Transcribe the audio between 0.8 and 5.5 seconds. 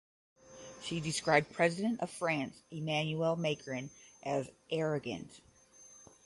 She described President of France Emmanuel Macron as "arrogant".